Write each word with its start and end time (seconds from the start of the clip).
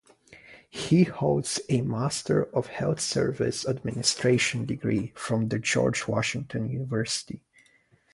He 0.71 1.03
holds 1.03 1.59
a 1.69 1.81
master 1.81 2.45
of 2.55 2.65
health 2.65 2.99
services 2.99 3.67
administration 3.69 4.65
degree 4.65 5.11
from 5.15 5.49
the 5.49 5.59
George 5.59 6.07
Washington 6.07 6.69
University. 6.71 7.43